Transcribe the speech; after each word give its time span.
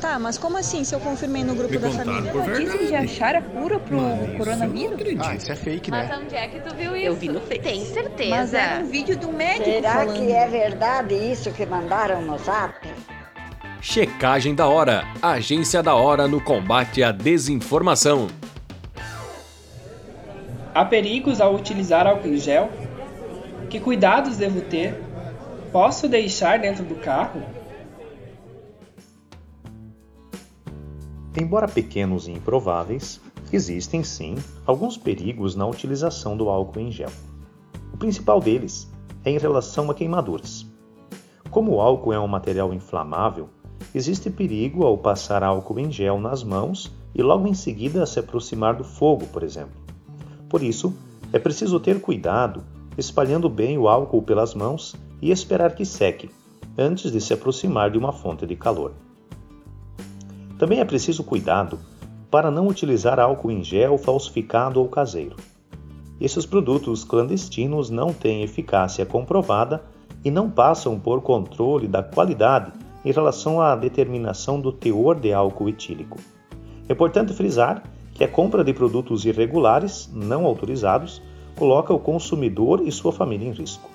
Tá, 0.00 0.16
mas 0.18 0.38
como 0.38 0.56
assim 0.56 0.84
se 0.84 0.94
eu 0.94 1.00
confirmei 1.00 1.42
no 1.42 1.54
grupo 1.56 1.72
Me 1.72 1.78
da 1.78 1.90
família? 1.90 2.30
por 2.30 2.42
verdade. 2.42 2.64
Notícias 2.66 2.88
de 2.88 2.94
achar 2.94 3.34
a 3.34 3.42
cura 3.42 3.80
pro 3.80 3.96
Mas 4.00 4.20
eu 4.20 4.26
não 4.28 4.38
coronavírus? 4.38 4.92
acredito. 4.94 5.26
Ah, 5.26 5.34
isso 5.34 5.50
é 5.52 5.56
fake, 5.56 5.90
Mas 5.90 6.08
né? 6.08 6.18
onde 6.22 6.34
é 6.36 6.46
que 6.48 6.60
tu 6.60 6.74
viu 6.76 6.96
isso? 6.96 7.06
Eu 7.06 7.14
vi 7.16 7.28
no 7.28 7.40
Face. 7.40 7.58
Tem 7.60 7.84
certeza. 7.84 8.30
Mas 8.30 8.54
era 8.54 8.80
um 8.84 8.86
vídeo 8.88 9.16
do 9.18 9.32
médico 9.32 9.64
Será 9.64 9.92
falando. 9.94 10.14
que 10.14 10.32
é 10.32 10.46
verdade 10.46 11.14
isso 11.14 11.50
que 11.50 11.66
mandaram 11.66 12.22
no 12.22 12.38
zap? 12.38 12.74
Checagem 13.80 14.54
da 14.54 14.68
Hora, 14.68 15.04
Agência 15.20 15.82
da 15.82 15.94
Hora 15.94 16.28
no 16.28 16.40
combate 16.40 17.02
à 17.02 17.10
desinformação. 17.10 18.28
Há 20.74 20.84
perigos 20.84 21.40
ao 21.40 21.54
utilizar 21.56 22.06
álcool 22.06 22.28
em 22.28 22.36
gel? 22.36 22.70
Que 23.68 23.80
cuidados 23.80 24.36
devo 24.36 24.60
ter? 24.60 24.94
Posso 25.72 26.08
deixar 26.08 26.58
dentro 26.60 26.84
do 26.84 26.94
carro? 26.96 27.42
Embora 31.40 31.68
pequenos 31.68 32.26
e 32.26 32.32
improváveis, 32.32 33.20
existem 33.52 34.02
sim 34.02 34.34
alguns 34.66 34.96
perigos 34.96 35.54
na 35.54 35.64
utilização 35.64 36.36
do 36.36 36.48
álcool 36.48 36.80
em 36.80 36.90
gel. 36.90 37.12
O 37.94 37.96
principal 37.96 38.40
deles 38.40 38.90
é 39.24 39.30
em 39.30 39.38
relação 39.38 39.88
a 39.88 39.94
queimaduras. 39.94 40.66
Como 41.48 41.74
o 41.74 41.80
álcool 41.80 42.12
é 42.12 42.18
um 42.18 42.26
material 42.26 42.74
inflamável, 42.74 43.48
existe 43.94 44.28
perigo 44.28 44.84
ao 44.84 44.98
passar 44.98 45.44
álcool 45.44 45.78
em 45.78 45.92
gel 45.92 46.18
nas 46.18 46.42
mãos 46.42 46.92
e 47.14 47.22
logo 47.22 47.46
em 47.46 47.54
seguida 47.54 48.04
se 48.04 48.18
aproximar 48.18 48.74
do 48.74 48.82
fogo, 48.82 49.24
por 49.28 49.44
exemplo. 49.44 49.80
Por 50.48 50.60
isso, 50.60 50.92
é 51.32 51.38
preciso 51.38 51.78
ter 51.78 52.00
cuidado 52.00 52.64
espalhando 52.96 53.48
bem 53.48 53.78
o 53.78 53.86
álcool 53.86 54.22
pelas 54.22 54.54
mãos 54.54 54.96
e 55.22 55.30
esperar 55.30 55.76
que 55.76 55.84
seque, 55.84 56.30
antes 56.76 57.12
de 57.12 57.20
se 57.20 57.32
aproximar 57.32 57.92
de 57.92 57.98
uma 57.98 58.12
fonte 58.12 58.44
de 58.44 58.56
calor. 58.56 58.92
Também 60.58 60.80
é 60.80 60.84
preciso 60.84 61.22
cuidado 61.22 61.78
para 62.30 62.50
não 62.50 62.66
utilizar 62.66 63.20
álcool 63.20 63.52
em 63.52 63.62
gel 63.62 63.96
falsificado 63.96 64.80
ou 64.80 64.88
caseiro. 64.88 65.36
Esses 66.20 66.44
produtos 66.44 67.04
clandestinos 67.04 67.90
não 67.90 68.12
têm 68.12 68.42
eficácia 68.42 69.06
comprovada 69.06 69.82
e 70.24 70.30
não 70.30 70.50
passam 70.50 70.98
por 70.98 71.22
controle 71.22 71.86
da 71.86 72.02
qualidade 72.02 72.72
em 73.04 73.12
relação 73.12 73.60
à 73.60 73.76
determinação 73.76 74.60
do 74.60 74.72
teor 74.72 75.14
de 75.14 75.32
álcool 75.32 75.68
etílico. 75.68 76.18
É 76.88 76.92
importante 76.92 77.32
frisar 77.32 77.84
que 78.12 78.24
a 78.24 78.28
compra 78.28 78.64
de 78.64 78.72
produtos 78.72 79.24
irregulares, 79.24 80.10
não 80.12 80.44
autorizados, 80.44 81.22
coloca 81.54 81.94
o 81.94 82.00
consumidor 82.00 82.82
e 82.84 82.90
sua 82.90 83.12
família 83.12 83.48
em 83.48 83.52
risco. 83.52 83.88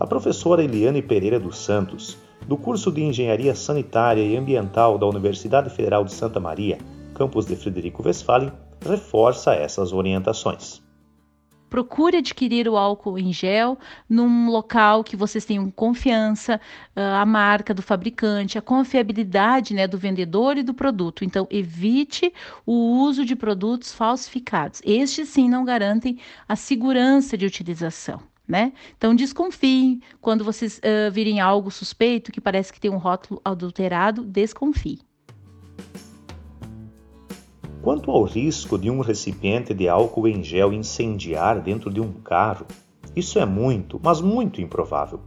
A 0.00 0.06
professora 0.06 0.64
Eliane 0.64 1.02
Pereira 1.02 1.38
dos 1.38 1.58
Santos, 1.58 2.16
do 2.48 2.56
curso 2.56 2.90
de 2.90 3.02
Engenharia 3.02 3.54
Sanitária 3.54 4.22
e 4.22 4.34
Ambiental 4.34 4.96
da 4.96 5.06
Universidade 5.06 5.68
Federal 5.68 6.06
de 6.06 6.12
Santa 6.14 6.40
Maria, 6.40 6.78
campus 7.12 7.44
de 7.44 7.54
Frederico 7.54 8.02
Westphalen, 8.02 8.50
reforça 8.82 9.54
essas 9.54 9.92
orientações. 9.92 10.82
Procure 11.68 12.16
adquirir 12.16 12.66
o 12.66 12.78
álcool 12.78 13.18
em 13.18 13.30
gel 13.30 13.78
num 14.08 14.48
local 14.48 15.04
que 15.04 15.16
vocês 15.16 15.44
tenham 15.44 15.70
confiança, 15.70 16.58
ah, 16.96 17.20
a 17.20 17.26
marca 17.26 17.74
do 17.74 17.82
fabricante, 17.82 18.56
a 18.56 18.62
confiabilidade 18.62 19.74
né, 19.74 19.86
do 19.86 19.98
vendedor 19.98 20.56
e 20.56 20.62
do 20.62 20.72
produto. 20.72 21.26
Então, 21.26 21.46
evite 21.50 22.32
o 22.64 23.02
uso 23.02 23.22
de 23.22 23.36
produtos 23.36 23.92
falsificados. 23.92 24.80
Estes 24.82 25.28
sim 25.28 25.46
não 25.46 25.62
garantem 25.62 26.18
a 26.48 26.56
segurança 26.56 27.36
de 27.36 27.44
utilização. 27.44 28.29
Né? 28.50 28.72
Então 28.98 29.14
desconfiem 29.14 30.00
quando 30.20 30.42
vocês 30.42 30.80
ah, 30.82 31.08
virem 31.08 31.38
algo 31.38 31.70
suspeito 31.70 32.32
que 32.32 32.40
parece 32.40 32.72
que 32.72 32.80
tem 32.80 32.90
um 32.90 32.96
rótulo 32.96 33.40
adulterado, 33.44 34.24
desconfie. 34.24 34.98
Quanto 37.80 38.10
ao 38.10 38.24
risco 38.24 38.76
de 38.76 38.90
um 38.90 39.00
recipiente 39.00 39.72
de 39.72 39.88
álcool 39.88 40.26
em 40.26 40.42
gel 40.42 40.72
incendiar 40.72 41.62
dentro 41.62 41.92
de 41.92 42.00
um 42.00 42.12
carro, 42.12 42.66
isso 43.14 43.38
é 43.38 43.46
muito, 43.46 44.00
mas 44.02 44.20
muito 44.20 44.60
improvável. 44.60 45.20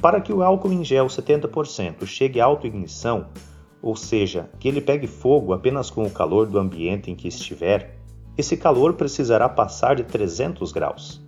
Para 0.00 0.20
que 0.20 0.32
o 0.32 0.42
álcool 0.42 0.72
em 0.72 0.84
gel 0.84 1.06
70% 1.06 2.04
chegue 2.06 2.40
à 2.40 2.44
autoignição, 2.44 3.28
ou 3.80 3.94
seja, 3.94 4.50
que 4.58 4.66
ele 4.66 4.80
pegue 4.80 5.06
fogo 5.06 5.52
apenas 5.52 5.90
com 5.90 6.02
o 6.02 6.10
calor 6.10 6.46
do 6.46 6.58
ambiente 6.58 7.08
em 7.08 7.14
que 7.14 7.28
estiver, 7.28 7.96
esse 8.36 8.56
calor 8.56 8.94
precisará 8.94 9.48
passar 9.48 9.94
de 9.94 10.02
300 10.02 10.72
graus. 10.72 11.22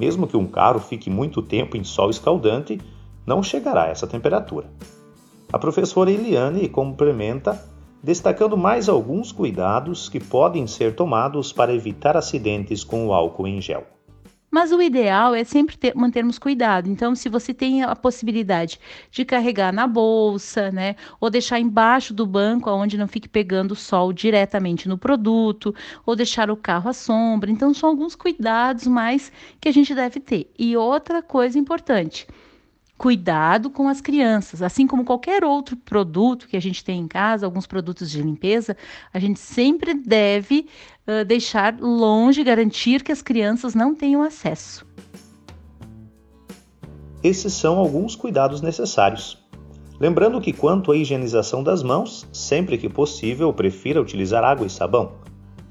Mesmo 0.00 0.26
que 0.26 0.34
um 0.34 0.46
carro 0.46 0.80
fique 0.80 1.10
muito 1.10 1.42
tempo 1.42 1.76
em 1.76 1.84
sol 1.84 2.08
escaldante, 2.08 2.80
não 3.26 3.42
chegará 3.42 3.82
a 3.82 3.88
essa 3.88 4.06
temperatura. 4.06 4.66
A 5.52 5.58
professora 5.58 6.10
Eliane 6.10 6.66
complementa 6.70 7.62
destacando 8.02 8.56
mais 8.56 8.88
alguns 8.88 9.30
cuidados 9.30 10.08
que 10.08 10.18
podem 10.18 10.66
ser 10.66 10.94
tomados 10.94 11.52
para 11.52 11.74
evitar 11.74 12.16
acidentes 12.16 12.82
com 12.82 13.08
o 13.08 13.12
álcool 13.12 13.46
em 13.46 13.60
gel. 13.60 13.84
Mas 14.50 14.72
o 14.72 14.82
ideal 14.82 15.34
é 15.34 15.44
sempre 15.44 15.76
ter, 15.76 15.94
mantermos 15.94 16.38
cuidado. 16.38 16.88
Então, 16.88 17.14
se 17.14 17.28
você 17.28 17.54
tem 17.54 17.82
a 17.82 17.94
possibilidade 17.94 18.80
de 19.10 19.24
carregar 19.24 19.72
na 19.72 19.86
bolsa, 19.86 20.72
né, 20.72 20.96
ou 21.20 21.30
deixar 21.30 21.60
embaixo 21.60 22.12
do 22.12 22.26
banco, 22.26 22.68
onde 22.70 22.98
não 22.98 23.06
fique 23.06 23.28
pegando 23.28 23.76
sol 23.76 24.12
diretamente 24.12 24.88
no 24.88 24.98
produto, 24.98 25.74
ou 26.04 26.16
deixar 26.16 26.50
o 26.50 26.56
carro 26.56 26.90
à 26.90 26.92
sombra. 26.92 27.50
Então, 27.50 27.72
são 27.72 27.90
alguns 27.90 28.16
cuidados 28.16 28.86
mais 28.88 29.30
que 29.60 29.68
a 29.68 29.72
gente 29.72 29.94
deve 29.94 30.18
ter. 30.18 30.50
E 30.58 30.76
outra 30.76 31.22
coisa 31.22 31.58
importante, 31.58 32.26
cuidado 33.00 33.70
com 33.70 33.88
as 33.88 33.98
crianças. 33.98 34.60
Assim 34.60 34.86
como 34.86 35.06
qualquer 35.06 35.42
outro 35.42 35.74
produto 35.74 36.46
que 36.46 36.54
a 36.54 36.60
gente 36.60 36.84
tem 36.84 37.00
em 37.00 37.08
casa, 37.08 37.46
alguns 37.46 37.66
produtos 37.66 38.10
de 38.10 38.20
limpeza, 38.20 38.76
a 39.10 39.18
gente 39.18 39.40
sempre 39.40 39.94
deve 39.94 40.66
uh, 41.08 41.24
deixar 41.24 41.80
longe, 41.80 42.44
garantir 42.44 43.02
que 43.02 43.10
as 43.10 43.22
crianças 43.22 43.74
não 43.74 43.94
tenham 43.94 44.22
acesso. 44.22 44.86
Esses 47.24 47.54
são 47.54 47.78
alguns 47.78 48.14
cuidados 48.14 48.60
necessários. 48.60 49.42
Lembrando 49.98 50.38
que, 50.38 50.52
quanto 50.52 50.92
à 50.92 50.96
higienização 50.96 51.62
das 51.64 51.82
mãos, 51.82 52.28
sempre 52.30 52.76
que 52.76 52.88
possível, 52.90 53.50
prefira 53.50 54.02
utilizar 54.02 54.44
água 54.44 54.66
e 54.66 54.70
sabão. 54.70 55.12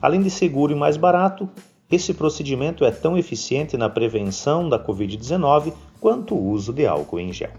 Além 0.01 0.23
de 0.23 0.31
seguro 0.31 0.73
e 0.73 0.75
mais 0.75 0.97
barato, 0.97 1.47
esse 1.91 2.13
procedimento 2.13 2.85
é 2.85 2.91
tão 2.91 3.17
eficiente 3.17 3.75
na 3.75 3.89
prevenção 3.89 4.69
da 4.69 4.77
Covid-19 4.77 5.73
quanto 5.99 6.35
o 6.35 6.49
uso 6.49 6.71
de 6.71 6.85
álcool 6.85 7.19
em 7.19 7.33
gel. 7.33 7.51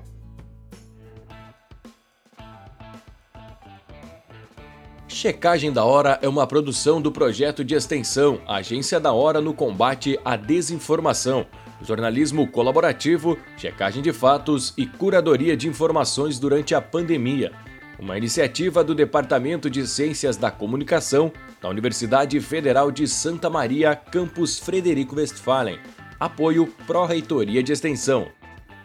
Checagem 5.09 5.73
da 5.73 5.85
Hora 5.85 6.19
é 6.23 6.29
uma 6.29 6.47
produção 6.47 7.03
do 7.03 7.13
projeto 7.13 7.63
de 7.63 7.75
extensão 7.75 8.41
Agência 8.47 8.99
da 8.99 9.13
Hora 9.13 9.41
no 9.41 9.53
combate 9.53 10.19
à 10.25 10.37
desinformação, 10.37 11.45
jornalismo 11.83 12.47
colaborativo, 12.47 13.37
checagem 13.57 14.03
de 14.03 14.13
fatos 14.13 14.73
e 14.79 14.87
curadoria 14.87 15.57
de 15.57 15.69
informações 15.69 16.39
durante 16.39 16.75
a 16.75 16.81
pandemia. 16.81 17.53
Uma 18.01 18.17
iniciativa 18.17 18.83
do 18.83 18.95
Departamento 18.95 19.69
de 19.69 19.87
Ciências 19.87 20.39
da 20.39 20.51
Comunicação 20.51 21.31
da 21.61 21.69
Universidade 21.69 22.41
Federal 22.41 22.91
de 22.91 23.07
Santa 23.07 23.51
Maria, 23.51 23.95
campus 23.95 24.59
Frederico 24.59 25.17
Westphalen. 25.17 25.79
Apoio 26.19 26.67
Pró-Reitoria 26.87 27.63
de 27.63 27.73
Extensão. 27.73 28.29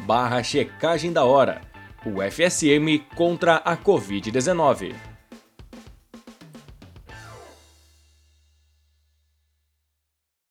barra 0.06 0.44
checagem 0.44 1.12
da 1.12 1.24
hora. 1.24 1.60
O 2.06 2.22
FSM 2.22 3.04
contra 3.16 3.56
a 3.56 3.76
Covid-19. 3.76 5.13